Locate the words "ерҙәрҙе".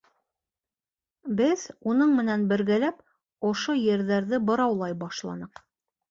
3.81-4.39